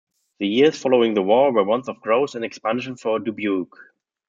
The 0.39 0.47
years 0.47 0.81
following 0.81 1.13
the 1.13 1.21
war 1.21 1.51
were 1.51 1.63
ones 1.63 1.87
of 1.87 2.01
growth 2.01 2.33
and 2.33 2.43
expansion 2.43 2.97
for 2.97 3.19
Dubuque. 3.19 3.77